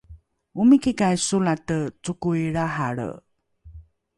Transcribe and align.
omikikai 0.61 1.15
solate 1.27 1.77
cokoi 2.03 2.43
lrahalre? 2.55 3.07